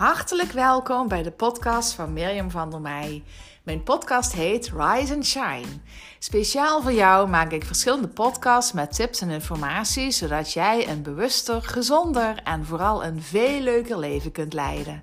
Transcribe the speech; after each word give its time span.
Hartelijk 0.00 0.52
welkom 0.52 1.08
bij 1.08 1.22
de 1.22 1.30
podcast 1.30 1.92
van 1.92 2.12
Mirjam 2.12 2.50
van 2.50 2.70
der 2.70 2.80
Meij. 2.80 3.22
Mijn 3.62 3.82
podcast 3.82 4.32
heet 4.32 4.72
Rise 4.76 5.14
and 5.14 5.26
Shine. 5.26 5.66
Speciaal 6.18 6.82
voor 6.82 6.92
jou 6.92 7.28
maak 7.28 7.52
ik 7.52 7.64
verschillende 7.64 8.08
podcasts 8.08 8.72
met 8.72 8.94
tips 8.94 9.20
en 9.20 9.30
informatie, 9.30 10.10
zodat 10.10 10.52
jij 10.52 10.88
een 10.88 11.02
bewuster, 11.02 11.62
gezonder 11.62 12.40
en 12.44 12.64
vooral 12.64 13.04
een 13.04 13.22
veel 13.22 13.60
leuker 13.60 13.98
leven 13.98 14.32
kunt 14.32 14.52
leiden. 14.52 15.02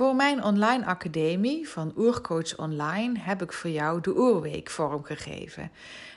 Voor 0.00 0.14
mijn 0.14 0.44
online 0.44 0.84
academie 0.84 1.68
van 1.68 1.92
Oercoach 1.96 2.58
Online 2.58 3.18
heb 3.18 3.42
ik 3.42 3.52
voor 3.52 3.70
jou 3.70 4.00
de 4.00 4.18
Oerweek 4.18 4.70
vormgegeven. 4.70 5.70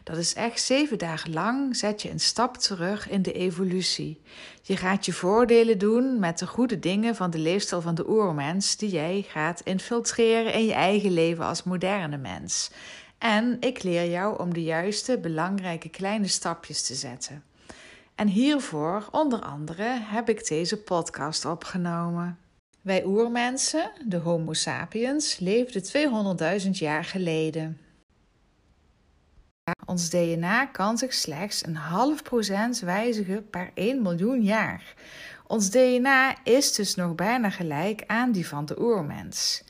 Dat 0.04 0.17
is 0.17 0.34
echt 0.34 0.62
zeven 0.62 0.98
dagen 0.98 1.34
lang 1.34 1.75
zet 1.75 2.02
je 2.02 2.09
een 2.09 2.20
stap 2.20 2.58
terug 2.58 3.09
in 3.09 3.22
de 3.22 3.31
evolutie. 3.31 4.22
Je 4.61 4.77
gaat 4.77 5.05
je 5.05 5.13
voordelen 5.13 5.77
doen 5.77 6.20
met 6.20 6.39
de 6.39 6.48
goede 6.48 6.80
dingen 6.80 7.16
van 7.16 7.30
de 7.30 7.38
leefstijl 7.38 7.81
van 7.81 7.95
de 7.95 8.09
oermens 8.09 8.77
die 8.77 8.89
jij 8.89 9.25
gaat 9.27 9.61
infiltreren 9.63 10.53
in 10.53 10.66
je 10.66 10.73
eigen 10.73 11.13
leven 11.13 11.45
als 11.45 11.63
moderne 11.63 12.17
mens. 12.17 12.72
En 13.17 13.58
ik 13.59 13.84
leer 13.84 14.09
jou 14.09 14.39
om 14.39 14.53
de 14.53 14.63
juiste, 14.63 15.17
belangrijke 15.17 15.89
kleine 15.89 16.27
stapjes 16.27 16.81
te 16.81 16.95
zetten. 16.95 17.44
En 18.16 18.27
hiervoor, 18.27 19.08
onder 19.11 19.39
andere, 19.39 20.00
heb 20.02 20.30
ik 20.30 20.47
deze 20.47 20.77
podcast 20.77 21.45
opgenomen. 21.45 22.42
Wij 22.84 23.05
oermensen, 23.05 23.92
de 24.05 24.18
Homo 24.18 24.54
sapiens, 24.54 25.40
leefden 25.40 25.84
200.000 26.64 26.70
jaar 26.70 27.04
geleden. 27.04 27.78
Ons 29.86 30.09
DNA 30.09 30.66
kan 30.66 30.98
zich 30.98 31.14
slechts 31.14 31.66
een 31.66 31.76
half 31.76 32.23
procent 32.23 32.80
wijzigen 32.80 33.50
per 33.50 33.72
1 33.73 34.02
miljoen 34.02 34.42
jaar. 34.42 34.94
Ons 35.48 35.70
DNA 35.70 36.44
is 36.44 36.73
dus 36.73 36.95
nog 36.95 37.16
bijna 37.16 37.50
gelijk 37.50 38.03
aan 38.08 38.31
die 38.31 38.48
van 38.48 38.66
de 38.66 38.81
oermens. 38.81 39.62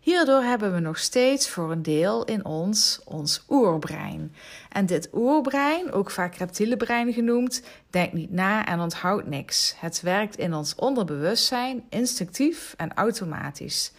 Hierdoor 0.00 0.42
hebben 0.42 0.74
we 0.74 0.80
nog 0.80 0.98
steeds 0.98 1.48
voor 1.48 1.70
een 1.70 1.82
deel 1.82 2.24
in 2.24 2.44
ons 2.44 3.00
ons 3.04 3.44
oerbrein. 3.48 4.34
En 4.68 4.86
dit 4.86 5.08
oerbrein, 5.12 5.92
ook 5.92 6.10
vaak 6.10 6.34
reptiele 6.34 6.76
brein 6.76 7.12
genoemd, 7.12 7.62
denkt 7.90 8.12
niet 8.12 8.32
na 8.32 8.66
en 8.66 8.80
onthoudt 8.80 9.26
niks. 9.26 9.74
Het 9.76 10.00
werkt 10.00 10.38
in 10.38 10.54
ons 10.54 10.74
onderbewustzijn 10.74 11.84
instinctief 11.88 12.74
en 12.76 12.94
automatisch. 12.94 13.92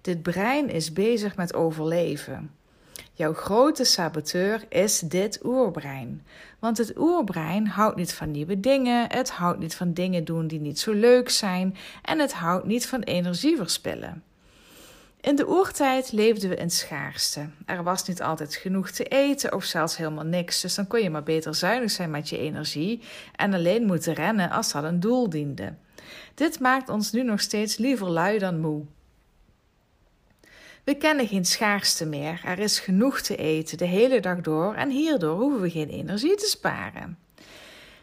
Dit 0.00 0.22
brein 0.22 0.68
is 0.68 0.92
bezig 0.92 1.36
met 1.36 1.54
overleven. 1.54 2.50
Jouw 3.12 3.34
grote 3.34 3.84
saboteur 3.84 4.64
is 4.68 5.00
dit 5.00 5.40
oerbrein. 5.44 6.26
Want 6.58 6.78
het 6.78 6.98
oerbrein 6.98 7.66
houdt 7.66 7.96
niet 7.96 8.12
van 8.12 8.30
nieuwe 8.30 8.60
dingen, 8.60 9.12
het 9.12 9.30
houdt 9.30 9.58
niet 9.58 9.74
van 9.74 9.92
dingen 9.92 10.24
doen 10.24 10.46
die 10.46 10.60
niet 10.60 10.78
zo 10.78 10.92
leuk 10.92 11.30
zijn 11.30 11.76
en 12.02 12.18
het 12.18 12.32
houdt 12.32 12.66
niet 12.66 12.86
van 12.86 13.00
energie 13.00 13.56
verspillen. 13.56 14.22
In 15.26 15.36
de 15.36 15.48
oertijd 15.48 16.12
leefden 16.12 16.50
we 16.50 16.56
in 16.56 16.70
schaarste. 16.70 17.48
Er 17.64 17.82
was 17.82 18.06
niet 18.06 18.22
altijd 18.22 18.54
genoeg 18.54 18.90
te 18.90 19.04
eten 19.04 19.52
of 19.52 19.64
zelfs 19.64 19.96
helemaal 19.96 20.24
niks, 20.24 20.60
dus 20.60 20.74
dan 20.74 20.86
kon 20.86 21.02
je 21.02 21.10
maar 21.10 21.22
beter 21.22 21.54
zuinig 21.54 21.90
zijn 21.90 22.10
met 22.10 22.28
je 22.28 22.38
energie 22.38 23.02
en 23.36 23.54
alleen 23.54 23.84
moeten 23.84 24.14
rennen 24.14 24.50
als 24.50 24.72
dat 24.72 24.84
een 24.84 25.00
doel 25.00 25.30
diende. 25.30 25.74
Dit 26.34 26.60
maakt 26.60 26.88
ons 26.88 27.12
nu 27.12 27.22
nog 27.22 27.40
steeds 27.40 27.76
liever 27.76 28.10
lui 28.10 28.38
dan 28.38 28.60
moe. 28.60 28.84
We 30.84 30.94
kennen 30.94 31.26
geen 31.26 31.44
schaarste 31.44 32.06
meer. 32.06 32.40
Er 32.44 32.58
is 32.58 32.78
genoeg 32.78 33.20
te 33.20 33.36
eten 33.36 33.78
de 33.78 33.84
hele 33.84 34.20
dag 34.20 34.40
door 34.40 34.74
en 34.74 34.90
hierdoor 34.90 35.36
hoeven 35.36 35.60
we 35.60 35.70
geen 35.70 35.88
energie 35.88 36.34
te 36.36 36.46
sparen. 36.46 37.18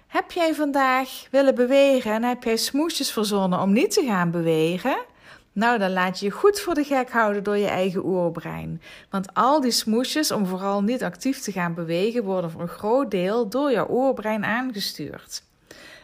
Heb 0.07 0.31
jij 0.31 0.53
vandaag 0.53 1.27
willen 1.31 1.55
bewegen 1.55 2.11
en 2.11 2.23
heb 2.23 2.43
jij 2.43 2.57
smoesjes 2.57 3.11
verzonnen 3.11 3.59
om 3.59 3.73
niet 3.73 3.91
te 3.91 4.05
gaan 4.05 4.31
bewegen? 4.31 5.11
Nou, 5.53 5.79
dan 5.79 5.91
laat 5.91 6.19
je 6.19 6.25
je 6.25 6.31
goed 6.31 6.59
voor 6.59 6.73
de 6.73 6.83
gek 6.83 7.09
houden 7.09 7.43
door 7.43 7.57
je 7.57 7.67
eigen 7.67 8.05
oerbrein. 8.05 8.81
Want 9.09 9.33
al 9.33 9.61
die 9.61 9.71
smoesjes 9.71 10.31
om 10.31 10.45
vooral 10.45 10.83
niet 10.83 11.03
actief 11.03 11.39
te 11.39 11.51
gaan 11.51 11.73
bewegen 11.73 12.23
worden 12.23 12.51
voor 12.51 12.61
een 12.61 12.67
groot 12.67 13.11
deel 13.11 13.49
door 13.49 13.71
jouw 13.71 13.87
oerbrein 13.89 14.45
aangestuurd. 14.45 15.43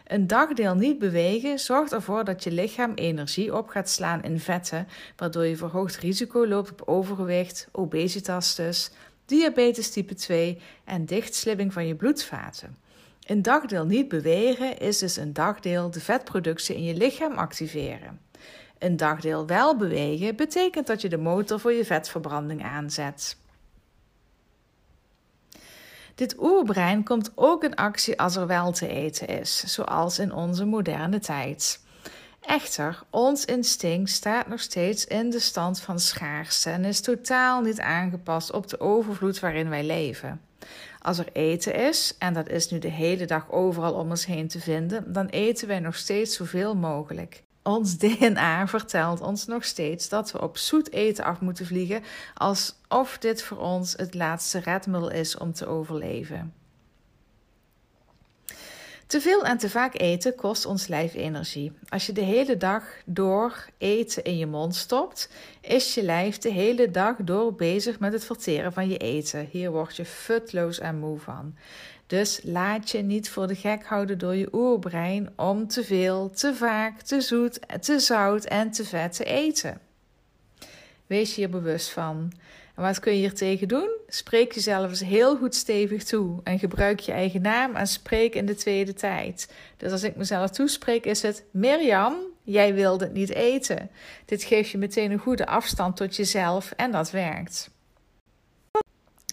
Een 0.06 0.26
dagdeel 0.26 0.74
niet 0.74 0.98
bewegen 0.98 1.58
zorgt 1.58 1.92
ervoor 1.92 2.24
dat 2.24 2.44
je 2.44 2.50
lichaam 2.50 2.92
energie 2.94 3.56
op 3.56 3.68
gaat 3.68 3.90
slaan 3.90 4.22
in 4.22 4.40
vetten, 4.40 4.88
waardoor 5.16 5.46
je 5.46 5.56
verhoogd 5.56 5.96
risico 5.96 6.46
loopt 6.46 6.70
op 6.70 6.82
overgewicht, 6.88 7.68
obesitas 7.72 8.54
dus, 8.54 8.90
diabetes 9.24 9.90
type 9.90 10.14
2 10.14 10.58
en 10.84 11.04
dichtslibbing 11.04 11.72
van 11.72 11.86
je 11.86 11.94
bloedvaten. 11.94 12.76
Een 13.26 13.42
dagdeel 13.42 13.84
niet 13.84 14.08
bewegen 14.08 14.78
is 14.78 14.98
dus 14.98 15.16
een 15.16 15.32
dagdeel 15.32 15.90
de 15.90 16.00
vetproductie 16.00 16.76
in 16.76 16.84
je 16.84 16.94
lichaam 16.94 17.32
activeren. 17.32 18.20
Een 18.80 18.96
dagdeel 18.96 19.46
wel 19.46 19.76
bewegen 19.76 20.36
betekent 20.36 20.86
dat 20.86 21.00
je 21.00 21.08
de 21.08 21.18
motor 21.18 21.60
voor 21.60 21.72
je 21.72 21.84
vetverbranding 21.84 22.64
aanzet. 22.64 23.36
Dit 26.14 26.36
oerbrein 26.38 27.04
komt 27.04 27.32
ook 27.34 27.64
in 27.64 27.74
actie 27.74 28.20
als 28.20 28.36
er 28.36 28.46
wel 28.46 28.72
te 28.72 28.88
eten 28.88 29.28
is, 29.28 29.64
zoals 29.66 30.18
in 30.18 30.32
onze 30.32 30.64
moderne 30.64 31.18
tijd. 31.18 31.80
Echter, 32.40 33.02
ons 33.10 33.44
instinct 33.44 34.10
staat 34.10 34.46
nog 34.46 34.60
steeds 34.60 35.04
in 35.04 35.30
de 35.30 35.38
stand 35.38 35.80
van 35.80 36.00
schaarste 36.00 36.70
en 36.70 36.84
is 36.84 37.00
totaal 37.00 37.60
niet 37.60 37.80
aangepast 37.80 38.52
op 38.52 38.68
de 38.68 38.80
overvloed 38.80 39.40
waarin 39.40 39.68
wij 39.68 39.84
leven. 39.84 40.40
Als 41.02 41.18
er 41.18 41.28
eten 41.32 41.74
is, 41.74 42.14
en 42.18 42.34
dat 42.34 42.48
is 42.48 42.70
nu 42.70 42.78
de 42.78 42.88
hele 42.88 43.24
dag 43.24 43.50
overal 43.50 43.94
om 43.94 44.10
ons 44.10 44.26
heen 44.26 44.48
te 44.48 44.60
vinden, 44.60 45.12
dan 45.12 45.26
eten 45.26 45.68
wij 45.68 45.80
nog 45.80 45.96
steeds 45.96 46.36
zoveel 46.36 46.76
mogelijk. 46.76 47.42
Ons 47.62 47.98
DNA 47.98 48.66
vertelt 48.66 49.20
ons 49.20 49.46
nog 49.46 49.64
steeds 49.64 50.08
dat 50.08 50.32
we 50.32 50.40
op 50.42 50.58
zoet 50.58 50.92
eten 50.92 51.24
af 51.24 51.40
moeten 51.40 51.66
vliegen, 51.66 52.02
alsof 52.34 53.18
dit 53.18 53.42
voor 53.42 53.58
ons 53.58 53.92
het 53.96 54.14
laatste 54.14 54.58
redmiddel 54.58 55.10
is 55.10 55.36
om 55.36 55.52
te 55.52 55.66
overleven. 55.66 56.59
Te 59.10 59.20
veel 59.20 59.44
en 59.44 59.58
te 59.58 59.70
vaak 59.70 60.00
eten 60.00 60.34
kost 60.34 60.66
ons 60.66 60.86
lijf 60.86 61.14
energie. 61.14 61.72
Als 61.88 62.06
je 62.06 62.12
de 62.12 62.20
hele 62.20 62.56
dag 62.56 62.84
door 63.04 63.66
eten 63.78 64.24
in 64.24 64.38
je 64.38 64.46
mond 64.46 64.76
stopt, 64.76 65.30
is 65.60 65.94
je 65.94 66.02
lijf 66.02 66.38
de 66.38 66.50
hele 66.50 66.90
dag 66.90 67.16
door 67.16 67.54
bezig 67.54 67.98
met 67.98 68.12
het 68.12 68.24
verteren 68.24 68.72
van 68.72 68.88
je 68.88 68.96
eten. 68.96 69.48
Hier 69.50 69.70
word 69.70 69.96
je 69.96 70.04
futloos 70.04 70.78
en 70.78 70.98
moe 70.98 71.18
van. 71.18 71.54
Dus 72.06 72.40
laat 72.42 72.90
je 72.90 72.98
niet 72.98 73.30
voor 73.30 73.46
de 73.46 73.54
gek 73.54 73.84
houden 73.84 74.18
door 74.18 74.34
je 74.34 74.48
oerbrein 74.52 75.32
om 75.36 75.68
te 75.68 75.84
veel, 75.84 76.30
te 76.30 76.54
vaak, 76.54 77.00
te 77.00 77.20
zoet, 77.20 77.60
te 77.80 77.98
zout 77.98 78.44
en 78.44 78.70
te 78.70 78.84
vet 78.84 79.16
te 79.16 79.24
eten. 79.24 79.80
Wees 81.06 81.34
je 81.34 81.40
hier 81.40 81.50
bewust 81.50 81.90
van. 81.90 82.32
Wat 82.80 83.00
kun 83.00 83.12
je 83.12 83.18
hier 83.18 83.34
tegen 83.34 83.68
doen? 83.68 83.88
Spreek 84.08 84.52
jezelf 84.52 84.90
eens 84.90 85.00
heel 85.00 85.36
goed 85.36 85.54
stevig 85.54 86.04
toe 86.04 86.40
en 86.44 86.58
gebruik 86.58 87.00
je 87.00 87.12
eigen 87.12 87.42
naam 87.42 87.76
en 87.76 87.86
spreek 87.86 88.34
in 88.34 88.46
de 88.46 88.54
tweede 88.54 88.94
tijd. 88.94 89.52
Dus 89.76 89.92
als 89.92 90.02
ik 90.02 90.16
mezelf 90.16 90.50
toespreek, 90.50 91.04
is 91.04 91.22
het 91.22 91.44
Mirjam, 91.50 92.14
jij 92.42 92.74
wilde 92.74 93.04
het 93.04 93.12
niet 93.12 93.30
eten. 93.30 93.90
Dit 94.24 94.42
geeft 94.42 94.70
je 94.70 94.78
meteen 94.78 95.10
een 95.10 95.18
goede 95.18 95.46
afstand 95.46 95.96
tot 95.96 96.16
jezelf 96.16 96.72
en 96.76 96.90
dat 96.90 97.10
werkt. 97.10 97.70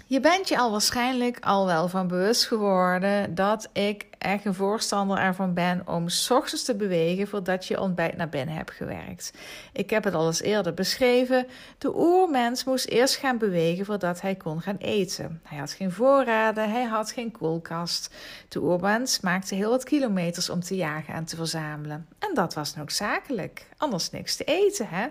Je 0.06 0.20
bent 0.20 0.48
je 0.48 0.58
al 0.58 0.72
waarschijnlijk 0.72 1.38
al 1.40 1.66
wel 1.66 1.88
van 1.88 2.08
bewust 2.08 2.46
geworden 2.46 3.36
dat 3.36 3.70
ik 3.74 4.06
echt 4.18 4.46
een 4.46 4.54
voorstander 4.54 5.18
ervan 5.18 5.54
ben 5.54 5.82
om 5.86 6.10
s 6.10 6.32
ochtends 6.32 6.64
te 6.64 6.76
bewegen 6.76 7.28
voordat 7.28 7.66
je 7.66 7.82
ontbijt 7.82 8.18
naar 8.18 8.30
binnen 8.30 8.56
hebt 8.56 8.72
gewerkt. 8.72 9.34
Ik 9.74 9.90
heb 9.90 10.04
het 10.04 10.14
al 10.14 10.28
eens 10.28 10.42
eerder 10.42 10.74
beschreven. 10.74 11.48
De 11.78 11.96
oermens 11.96 12.64
moest 12.64 12.88
eerst 12.88 13.16
gaan 13.16 13.38
bewegen 13.38 13.86
voordat 13.86 14.22
hij 14.22 14.36
kon 14.36 14.62
gaan 14.62 14.78
eten. 14.78 15.42
Hij 15.44 15.58
had 15.58 15.72
geen 15.72 15.92
voorraden, 15.92 16.72
hij 16.72 16.84
had 16.84 17.12
geen 17.12 17.32
koelkast. 17.32 18.14
De 18.48 18.62
oermens 18.62 19.20
maakte 19.20 19.56
heel 19.56 19.70
wat 19.70 19.84
kilometers 19.84 20.50
om 20.50 20.60
te 20.60 20.76
jagen 20.76 21.14
en 21.14 21.26
te 21.26 21.36
verzamelen. 21.36 22.08
En 22.20 22.32
dat 22.34 22.54
was 22.54 22.76
noodzakelijk, 22.76 23.66
anders 23.78 24.10
niks 24.10 24.36
te 24.36 24.44
eten, 24.44 24.88
hè? 24.90 25.08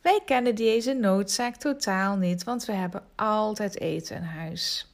Wij 0.00 0.20
kennen 0.24 0.54
deze 0.54 0.92
noodzaak 0.92 1.56
totaal 1.56 2.16
niet, 2.16 2.44
want 2.44 2.64
we 2.64 2.72
hebben 2.72 3.02
altijd 3.14 3.80
eten 3.80 4.16
in 4.16 4.22
huis. 4.22 4.93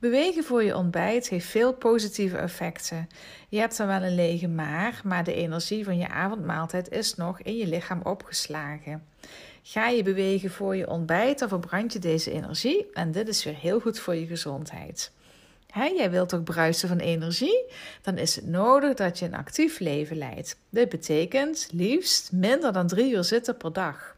Bewegen 0.00 0.44
voor 0.44 0.62
je 0.62 0.76
ontbijt 0.76 1.28
heeft 1.28 1.46
veel 1.46 1.72
positieve 1.72 2.36
effecten. 2.36 3.08
Je 3.48 3.58
hebt 3.58 3.76
dan 3.76 3.86
wel 3.86 4.02
een 4.02 4.14
lege 4.14 4.48
maag, 4.48 5.04
maar 5.04 5.24
de 5.24 5.34
energie 5.34 5.84
van 5.84 5.98
je 5.98 6.08
avondmaaltijd 6.08 6.90
is 6.90 7.14
nog 7.14 7.40
in 7.40 7.56
je 7.56 7.66
lichaam 7.66 8.00
opgeslagen. 8.02 9.06
Ga 9.62 9.88
je 9.88 10.02
bewegen 10.02 10.50
voor 10.50 10.76
je 10.76 10.88
ontbijt, 10.88 11.38
dan 11.38 11.48
verbrand 11.48 11.92
je 11.92 11.98
deze 11.98 12.32
energie 12.32 12.86
en 12.92 13.12
dit 13.12 13.28
is 13.28 13.44
weer 13.44 13.56
heel 13.56 13.80
goed 13.80 13.98
voor 13.98 14.14
je 14.14 14.26
gezondheid. 14.26 15.10
jij 15.74 16.10
wilt 16.10 16.28
toch 16.28 16.42
bruisen 16.42 16.88
van 16.88 16.98
energie? 16.98 17.64
Dan 18.02 18.18
is 18.18 18.36
het 18.36 18.46
nodig 18.46 18.94
dat 18.94 19.18
je 19.18 19.24
een 19.24 19.34
actief 19.34 19.78
leven 19.78 20.16
leidt. 20.16 20.56
Dit 20.70 20.88
betekent 20.88 21.68
liefst 21.72 22.32
minder 22.32 22.72
dan 22.72 22.86
drie 22.86 23.12
uur 23.12 23.24
zitten 23.24 23.56
per 23.56 23.72
dag. 23.72 24.16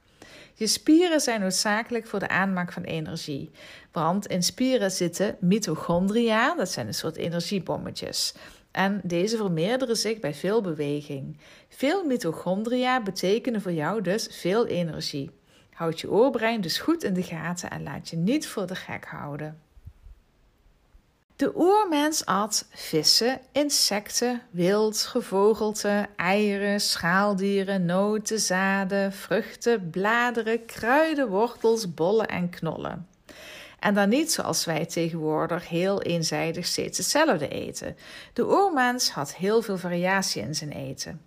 Je 0.54 0.66
spieren 0.66 1.20
zijn 1.20 1.40
noodzakelijk 1.40 2.06
voor 2.06 2.18
de 2.18 2.28
aanmaak 2.28 2.72
van 2.72 2.82
energie. 2.82 3.50
Want 3.92 4.26
in 4.26 4.42
spieren 4.42 4.90
zitten 4.90 5.36
mitochondria, 5.40 6.54
dat 6.54 6.70
zijn 6.70 6.86
een 6.86 6.94
soort 6.94 7.16
energiebommetjes. 7.16 8.34
En 8.70 9.00
deze 9.04 9.36
vermeerderen 9.36 9.96
zich 9.96 10.20
bij 10.20 10.34
veel 10.34 10.60
beweging. 10.60 11.38
Veel 11.68 12.04
mitochondria 12.04 13.02
betekenen 13.02 13.60
voor 13.62 13.72
jou 13.72 14.02
dus 14.02 14.28
veel 14.30 14.66
energie. 14.66 15.30
Houd 15.72 16.00
je 16.00 16.10
oorbrein 16.10 16.60
dus 16.60 16.78
goed 16.78 17.04
in 17.04 17.14
de 17.14 17.22
gaten 17.22 17.70
en 17.70 17.82
laat 17.82 18.08
je 18.08 18.16
niet 18.16 18.46
voor 18.46 18.66
de 18.66 18.74
gek 18.74 19.04
houden. 19.04 19.61
De 21.36 21.52
oermens 21.56 22.26
at 22.26 22.66
vissen, 22.70 23.40
insecten, 23.52 24.42
wild, 24.50 24.98
gevogelte, 24.98 26.06
eieren, 26.16 26.80
schaaldieren, 26.80 27.84
noten, 27.84 28.40
zaden, 28.40 29.12
vruchten, 29.12 29.90
bladeren, 29.90 30.64
kruiden, 30.64 31.28
wortels, 31.28 31.94
bollen 31.94 32.28
en 32.28 32.50
knollen. 32.50 33.06
En 33.78 33.94
dan 33.94 34.08
niet 34.08 34.32
zoals 34.32 34.64
wij 34.64 34.86
tegenwoordig 34.86 35.68
heel 35.68 36.02
eenzijdig 36.02 36.66
steeds 36.66 36.98
hetzelfde 36.98 37.48
eten. 37.48 37.96
De 38.32 38.46
oermens 38.46 39.10
had 39.10 39.34
heel 39.34 39.62
veel 39.62 39.78
variatie 39.78 40.42
in 40.42 40.54
zijn 40.54 40.72
eten. 40.72 41.20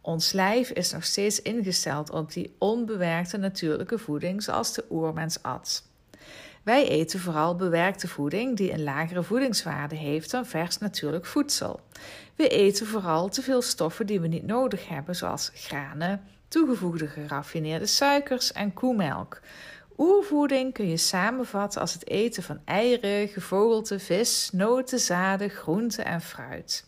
Ons 0.00 0.32
lijf 0.32 0.70
is 0.70 0.92
nog 0.92 1.04
steeds 1.04 1.42
ingesteld 1.42 2.10
op 2.10 2.32
die 2.32 2.54
onbewerkte 2.58 3.36
natuurlijke 3.36 3.98
voeding 3.98 4.42
zoals 4.42 4.74
de 4.74 4.84
oermens 4.90 5.42
at. 5.42 5.82
Wij 6.66 6.88
eten 6.88 7.20
vooral 7.20 7.56
bewerkte 7.56 8.08
voeding 8.08 8.56
die 8.56 8.72
een 8.72 8.82
lagere 8.82 9.22
voedingswaarde 9.22 9.94
heeft 9.94 10.30
dan 10.30 10.46
vers 10.46 10.78
natuurlijk 10.78 11.26
voedsel. 11.26 11.80
We 12.34 12.48
eten 12.48 12.86
vooral 12.86 13.28
te 13.28 13.42
veel 13.42 13.62
stoffen 13.62 14.06
die 14.06 14.20
we 14.20 14.26
niet 14.26 14.46
nodig 14.46 14.88
hebben, 14.88 15.16
zoals 15.16 15.50
granen, 15.54 16.22
toegevoegde 16.48 17.06
geraffineerde 17.06 17.86
suikers 17.86 18.52
en 18.52 18.74
koemelk. 18.74 19.40
Oervoeding 19.96 20.72
kun 20.72 20.88
je 20.88 20.96
samenvatten 20.96 21.80
als 21.80 21.92
het 21.92 22.08
eten 22.08 22.42
van 22.42 22.60
eieren, 22.64 23.28
gevogelte, 23.28 23.98
vis, 23.98 24.50
noten, 24.52 24.98
zaden, 24.98 25.50
groenten 25.50 26.04
en 26.04 26.20
fruit. 26.20 26.86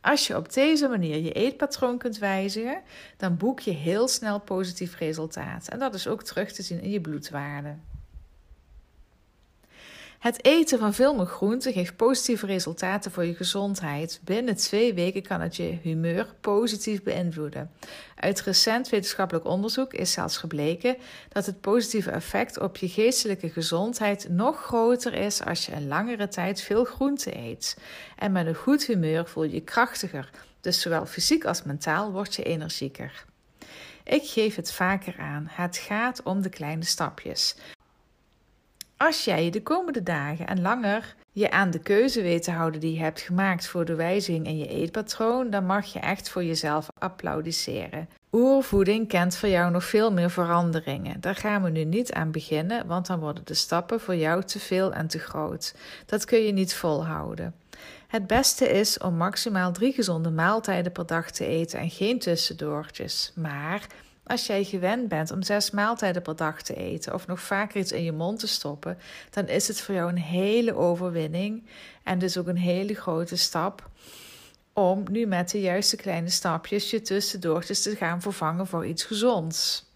Als 0.00 0.26
je 0.26 0.36
op 0.36 0.52
deze 0.52 0.88
manier 0.88 1.18
je 1.18 1.32
eetpatroon 1.32 1.98
kunt 1.98 2.18
wijzigen, 2.18 2.82
dan 3.16 3.36
boek 3.36 3.60
je 3.60 3.72
heel 3.72 4.08
snel 4.08 4.40
positief 4.40 4.98
resultaat. 4.98 5.68
En 5.68 5.78
dat 5.78 5.94
is 5.94 6.08
ook 6.08 6.22
terug 6.22 6.52
te 6.52 6.62
zien 6.62 6.82
in 6.82 6.90
je 6.90 7.00
bloedwaarden. 7.00 7.89
Het 10.20 10.44
eten 10.44 10.78
van 10.78 10.94
veel 10.94 11.14
meer 11.14 11.26
groenten 11.26 11.72
geeft 11.72 11.96
positieve 11.96 12.46
resultaten 12.46 13.10
voor 13.10 13.24
je 13.24 13.34
gezondheid. 13.34 14.20
Binnen 14.24 14.56
twee 14.56 14.94
weken 14.94 15.22
kan 15.22 15.40
het 15.40 15.56
je 15.56 15.78
humeur 15.82 16.26
positief 16.40 17.02
beïnvloeden. 17.02 17.70
Uit 18.16 18.40
recent 18.40 18.88
wetenschappelijk 18.88 19.46
onderzoek 19.46 19.92
is 19.92 20.12
zelfs 20.12 20.36
gebleken 20.36 20.96
dat 21.28 21.46
het 21.46 21.60
positieve 21.60 22.10
effect 22.10 22.58
op 22.58 22.76
je 22.76 22.88
geestelijke 22.88 23.48
gezondheid 23.48 24.28
nog 24.28 24.64
groter 24.64 25.14
is 25.14 25.44
als 25.44 25.66
je 25.66 25.72
een 25.72 25.88
langere 25.88 26.28
tijd 26.28 26.60
veel 26.60 26.84
groente 26.84 27.36
eet. 27.36 27.76
En 28.18 28.32
met 28.32 28.46
een 28.46 28.54
goed 28.54 28.86
humeur 28.86 29.26
voel 29.26 29.44
je 29.44 29.54
je 29.54 29.60
krachtiger, 29.60 30.30
dus 30.60 30.80
zowel 30.80 31.06
fysiek 31.06 31.44
als 31.44 31.62
mentaal 31.62 32.12
word 32.12 32.34
je 32.34 32.42
energieker. 32.42 33.24
Ik 34.04 34.24
geef 34.24 34.56
het 34.56 34.72
vaker 34.72 35.18
aan. 35.18 35.46
Het 35.50 35.76
gaat 35.76 36.22
om 36.22 36.42
de 36.42 36.48
kleine 36.48 36.84
stapjes. 36.84 37.56
Als 39.02 39.24
jij 39.24 39.44
je 39.44 39.50
de 39.50 39.62
komende 39.62 40.02
dagen 40.02 40.46
en 40.46 40.60
langer 40.60 41.14
je 41.32 41.50
aan 41.50 41.70
de 41.70 41.78
keuze 41.78 42.22
weet 42.22 42.42
te 42.42 42.50
houden 42.50 42.80
die 42.80 42.92
je 42.92 43.00
hebt 43.00 43.20
gemaakt 43.20 43.66
voor 43.66 43.84
de 43.84 43.94
wijziging 43.94 44.46
in 44.46 44.58
je 44.58 44.66
eetpatroon, 44.68 45.50
dan 45.50 45.66
mag 45.66 45.92
je 45.92 45.98
echt 45.98 46.30
voor 46.30 46.44
jezelf 46.44 46.88
applaudisseren. 46.98 48.08
Oervoeding 48.32 49.08
kent 49.08 49.36
voor 49.36 49.48
jou 49.48 49.70
nog 49.70 49.84
veel 49.84 50.12
meer 50.12 50.30
veranderingen. 50.30 51.20
Daar 51.20 51.34
gaan 51.34 51.62
we 51.62 51.70
nu 51.70 51.84
niet 51.84 52.12
aan 52.12 52.30
beginnen, 52.30 52.86
want 52.86 53.06
dan 53.06 53.20
worden 53.20 53.44
de 53.44 53.54
stappen 53.54 54.00
voor 54.00 54.16
jou 54.16 54.42
te 54.44 54.58
veel 54.58 54.92
en 54.92 55.06
te 55.06 55.18
groot. 55.18 55.74
Dat 56.06 56.24
kun 56.24 56.38
je 56.38 56.52
niet 56.52 56.74
volhouden. 56.74 57.54
Het 58.08 58.26
beste 58.26 58.68
is 58.68 58.98
om 58.98 59.16
maximaal 59.16 59.72
drie 59.72 59.92
gezonde 59.92 60.30
maaltijden 60.30 60.92
per 60.92 61.06
dag 61.06 61.30
te 61.30 61.46
eten 61.46 61.78
en 61.78 61.90
geen 61.90 62.18
tussendoortjes. 62.18 63.32
Maar 63.34 63.86
als 64.30 64.46
jij 64.46 64.64
gewend 64.64 65.08
bent 65.08 65.30
om 65.30 65.42
zes 65.42 65.70
maaltijden 65.70 66.22
per 66.22 66.36
dag 66.36 66.62
te 66.62 66.74
eten 66.74 67.14
of 67.14 67.26
nog 67.26 67.40
vaker 67.40 67.80
iets 67.80 67.92
in 67.92 68.02
je 68.02 68.12
mond 68.12 68.38
te 68.38 68.46
stoppen, 68.46 68.98
dan 69.30 69.48
is 69.48 69.68
het 69.68 69.80
voor 69.80 69.94
jou 69.94 70.08
een 70.08 70.18
hele 70.18 70.74
overwinning 70.74 71.64
en 72.02 72.18
dus 72.18 72.38
ook 72.38 72.46
een 72.46 72.56
hele 72.56 72.94
grote 72.94 73.36
stap 73.36 73.90
om 74.72 75.04
nu 75.10 75.26
met 75.26 75.50
de 75.50 75.60
juiste 75.60 75.96
kleine 75.96 76.30
stapjes 76.30 76.90
je 76.90 77.02
tussendoortjes 77.02 77.82
te 77.82 77.96
gaan 77.96 78.22
vervangen 78.22 78.66
voor 78.66 78.86
iets 78.86 79.04
gezonds. 79.04 79.89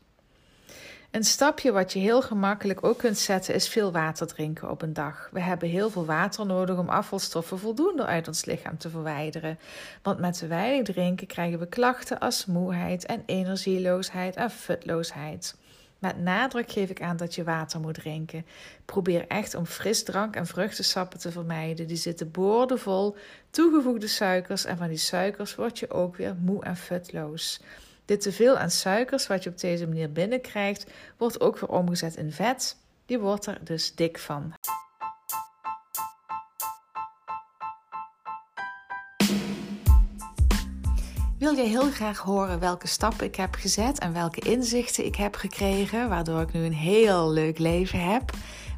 Een 1.15 1.25
stapje 1.25 1.73
wat 1.73 1.93
je 1.93 1.99
heel 1.99 2.23
gemakkelijk 2.23 2.85
ook 2.85 2.99
kunt 2.99 3.19
zetten 3.19 3.55
is 3.55 3.69
veel 3.69 3.93
water 3.93 4.27
drinken 4.27 4.71
op 4.71 4.83
een 4.83 4.93
dag. 4.93 5.29
We 5.33 5.41
hebben 5.41 5.69
heel 5.69 5.91
veel 5.91 6.05
water 6.05 6.47
nodig 6.47 6.79
om 6.79 6.89
afvalstoffen 6.89 7.59
voldoende 7.59 8.05
uit 8.05 8.29
ons 8.29 8.45
lichaam 8.45 8.79
te 8.79 8.91
verwijderen. 8.91 9.59
Want 10.03 10.19
met 10.19 10.39
te 10.39 10.47
weinig 10.47 10.87
drinken 10.87 11.27
krijgen 11.27 11.59
we 11.59 11.67
klachten 11.67 12.19
als 12.19 12.47
moeheid 12.47 13.07
en 13.07 13.23
energieloosheid 13.27 14.37
en 14.37 14.51
futloosheid. 14.51 15.57
Met 15.99 16.19
nadruk 16.19 16.71
geef 16.71 16.91
ik 16.91 17.03
aan 17.03 17.17
dat 17.17 17.35
je 17.35 17.45
water 17.45 17.81
moet 17.81 17.95
drinken. 17.95 18.47
Probeer 18.85 19.27
echt 19.29 19.55
om 19.55 19.67
frisdrank 19.67 20.37
en 20.37 20.47
vruchtensappen 20.47 21.19
te 21.19 21.33
vermijden. 21.33 21.87
Die 21.87 21.97
zitten 21.97 22.31
boordevol 22.31 23.17
toegevoegde 23.51 24.09
suikers 24.09 24.65
en 24.65 24.77
van 24.77 24.89
die 24.89 24.97
suikers 24.97 25.55
word 25.55 25.79
je 25.79 25.91
ook 25.91 26.17
weer 26.17 26.35
moe 26.41 26.65
en 26.65 26.77
futloos. 26.77 27.61
Dit 28.05 28.21
teveel 28.21 28.59
aan 28.59 28.71
suikers 28.71 29.27
wat 29.27 29.43
je 29.43 29.51
op 29.51 29.59
deze 29.59 29.87
manier 29.87 30.12
binnenkrijgt, 30.12 30.87
wordt 31.17 31.41
ook 31.41 31.59
weer 31.59 31.71
omgezet 31.71 32.17
in 32.17 32.33
vet. 32.33 32.77
Je 33.06 33.19
wordt 33.19 33.47
er 33.47 33.59
dus 33.65 33.95
dik 33.95 34.19
van. 34.19 34.55
Wil 41.39 41.53
je 41.53 41.62
heel 41.62 41.91
graag 41.91 42.19
horen 42.19 42.61
welke 42.61 42.87
stappen 42.87 43.27
ik 43.27 43.37
heb 43.37 43.55
gezet 43.55 43.99
en 43.99 44.12
welke 44.12 44.41
inzichten 44.41 45.05
ik 45.05 45.17
heb 45.17 45.35
gekregen, 45.35 46.09
waardoor 46.09 46.41
ik 46.41 46.53
nu 46.53 46.65
een 46.65 46.73
heel 46.73 47.31
leuk 47.31 47.59
leven 47.59 48.01
heb? 48.12 48.31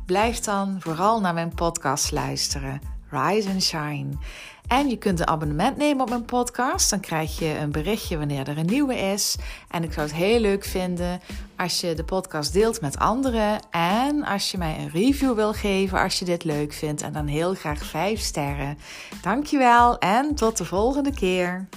Blijf 0.06 0.40
dan 0.40 0.76
vooral 0.80 1.20
naar 1.20 1.34
mijn 1.34 1.54
podcast 1.54 2.12
luisteren. 2.12 2.95
Rise 3.16 3.48
and 3.48 3.62
Shine. 3.62 4.08
En 4.66 4.88
je 4.88 4.96
kunt 4.96 5.20
een 5.20 5.26
abonnement 5.26 5.76
nemen 5.76 6.02
op 6.02 6.08
mijn 6.08 6.24
podcast. 6.24 6.90
Dan 6.90 7.00
krijg 7.00 7.38
je 7.38 7.58
een 7.58 7.72
berichtje 7.72 8.18
wanneer 8.18 8.48
er 8.48 8.58
een 8.58 8.66
nieuwe 8.66 8.94
is. 8.94 9.36
En 9.70 9.82
ik 9.82 9.92
zou 9.92 10.06
het 10.06 10.16
heel 10.16 10.40
leuk 10.40 10.64
vinden 10.64 11.20
als 11.56 11.80
je 11.80 11.94
de 11.94 12.04
podcast 12.04 12.52
deelt 12.52 12.80
met 12.80 12.98
anderen. 12.98 13.60
En 13.70 14.24
als 14.24 14.50
je 14.50 14.58
mij 14.58 14.78
een 14.78 14.90
review 14.90 15.34
wil 15.34 15.52
geven 15.52 16.00
als 16.00 16.18
je 16.18 16.24
dit 16.24 16.44
leuk 16.44 16.72
vindt. 16.72 17.02
En 17.02 17.12
dan 17.12 17.26
heel 17.26 17.54
graag 17.54 17.84
5 17.84 18.20
sterren. 18.20 18.78
Dankjewel 19.22 19.98
en 19.98 20.34
tot 20.34 20.56
de 20.56 20.64
volgende 20.64 21.14
keer. 21.14 21.68